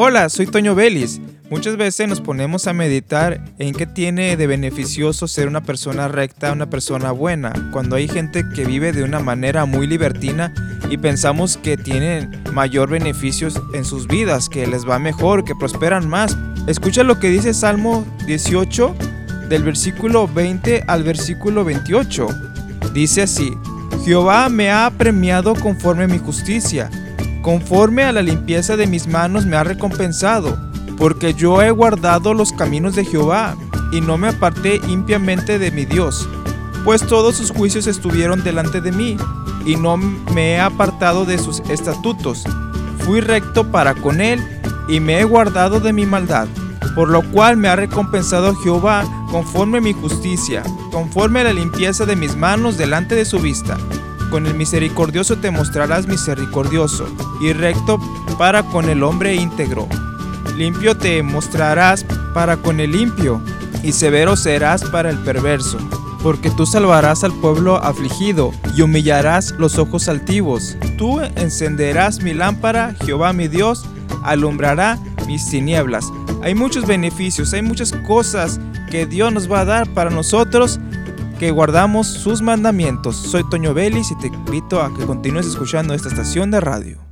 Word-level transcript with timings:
Hola, 0.00 0.28
soy 0.28 0.46
Toño 0.46 0.76
Vélez. 0.76 1.18
Muchas 1.50 1.76
veces 1.76 2.06
nos 2.06 2.20
ponemos 2.20 2.68
a 2.68 2.72
meditar 2.72 3.42
en 3.58 3.74
qué 3.74 3.84
tiene 3.84 4.36
de 4.36 4.46
beneficioso 4.46 5.26
ser 5.26 5.48
una 5.48 5.64
persona 5.64 6.06
recta, 6.06 6.52
una 6.52 6.70
persona 6.70 7.10
buena, 7.10 7.52
cuando 7.72 7.96
hay 7.96 8.06
gente 8.06 8.44
que 8.54 8.64
vive 8.64 8.92
de 8.92 9.02
una 9.02 9.18
manera 9.18 9.64
muy 9.64 9.88
libertina 9.88 10.54
y 10.88 10.98
pensamos 10.98 11.56
que 11.56 11.76
tienen 11.76 12.44
mayor 12.52 12.90
beneficios 12.90 13.60
en 13.74 13.84
sus 13.84 14.06
vidas, 14.06 14.48
que 14.48 14.68
les 14.68 14.88
va 14.88 15.00
mejor, 15.00 15.44
que 15.44 15.56
prosperan 15.56 16.08
más. 16.08 16.38
Escucha 16.68 17.02
lo 17.02 17.18
que 17.18 17.30
dice 17.30 17.52
Salmo 17.52 18.06
18 18.24 18.94
del 19.48 19.64
versículo 19.64 20.28
20 20.28 20.84
al 20.86 21.02
versículo 21.02 21.64
28. 21.64 22.28
Dice 22.94 23.22
así, 23.22 23.50
Jehová 24.04 24.48
me 24.48 24.70
ha 24.70 24.92
premiado 24.96 25.56
conforme 25.56 26.04
a 26.04 26.08
mi 26.08 26.18
justicia 26.18 26.88
Conforme 27.42 28.04
a 28.04 28.12
la 28.12 28.22
limpieza 28.22 28.76
de 28.76 28.86
mis 28.86 29.06
manos 29.06 29.46
me 29.46 29.56
ha 29.56 29.64
recompensado, 29.64 30.58
porque 30.96 31.34
yo 31.34 31.62
he 31.62 31.70
guardado 31.70 32.34
los 32.34 32.52
caminos 32.52 32.94
de 32.96 33.04
Jehová, 33.04 33.56
y 33.92 34.00
no 34.00 34.18
me 34.18 34.28
aparté 34.28 34.80
impiamente 34.88 35.58
de 35.58 35.70
mi 35.70 35.84
Dios, 35.84 36.28
pues 36.84 37.06
todos 37.06 37.36
sus 37.36 37.50
juicios 37.50 37.86
estuvieron 37.86 38.42
delante 38.42 38.80
de 38.80 38.92
mí, 38.92 39.16
y 39.64 39.76
no 39.76 39.96
me 39.96 40.52
he 40.52 40.60
apartado 40.60 41.24
de 41.24 41.38
sus 41.38 41.60
estatutos. 41.70 42.44
Fui 42.98 43.20
recto 43.20 43.70
para 43.70 43.94
con 43.94 44.20
él, 44.20 44.40
y 44.88 45.00
me 45.00 45.20
he 45.20 45.24
guardado 45.24 45.80
de 45.80 45.92
mi 45.92 46.06
maldad, 46.06 46.48
por 46.94 47.08
lo 47.08 47.22
cual 47.30 47.56
me 47.56 47.68
ha 47.68 47.76
recompensado 47.76 48.54
Jehová 48.56 49.04
conforme 49.30 49.80
mi 49.80 49.92
justicia, 49.92 50.62
conforme 50.90 51.40
a 51.40 51.44
la 51.44 51.52
limpieza 51.52 52.06
de 52.06 52.16
mis 52.16 52.36
manos 52.36 52.76
delante 52.76 53.14
de 53.14 53.24
su 53.24 53.38
vista. 53.38 53.76
Con 54.30 54.46
el 54.46 54.54
misericordioso 54.54 55.38
te 55.38 55.50
mostrarás 55.50 56.06
misericordioso, 56.06 57.06
y 57.40 57.52
recto 57.52 57.98
para 58.36 58.62
con 58.62 58.88
el 58.90 59.02
hombre 59.02 59.34
íntegro. 59.34 59.88
Limpio 60.56 60.96
te 60.96 61.22
mostrarás 61.22 62.04
para 62.34 62.58
con 62.58 62.80
el 62.80 62.92
limpio, 62.92 63.40
y 63.82 63.92
severo 63.92 64.36
serás 64.36 64.84
para 64.84 65.08
el 65.08 65.18
perverso. 65.18 65.78
Porque 66.22 66.50
tú 66.50 66.66
salvarás 66.66 67.24
al 67.24 67.32
pueblo 67.32 67.76
afligido, 67.76 68.52
y 68.76 68.82
humillarás 68.82 69.54
los 69.58 69.78
ojos 69.78 70.08
altivos. 70.08 70.76
Tú 70.98 71.20
encenderás 71.20 72.22
mi 72.22 72.34
lámpara, 72.34 72.94
Jehová 73.04 73.32
mi 73.32 73.48
Dios, 73.48 73.86
alumbrará 74.24 74.98
mis 75.26 75.48
tinieblas. 75.48 76.06
Hay 76.42 76.54
muchos 76.54 76.86
beneficios, 76.86 77.54
hay 77.54 77.62
muchas 77.62 77.92
cosas 78.06 78.60
que 78.90 79.06
Dios 79.06 79.32
nos 79.32 79.50
va 79.50 79.60
a 79.60 79.64
dar 79.64 79.92
para 79.94 80.10
nosotros 80.10 80.80
que 81.38 81.50
guardamos 81.52 82.06
sus 82.08 82.42
mandamientos. 82.42 83.16
Soy 83.16 83.48
Toño 83.48 83.72
Vélez 83.72 84.10
y 84.10 84.18
te 84.18 84.26
invito 84.26 84.82
a 84.82 84.92
que 84.94 85.06
continúes 85.06 85.46
escuchando 85.46 85.94
esta 85.94 86.08
estación 86.08 86.50
de 86.50 86.60
radio. 86.60 87.07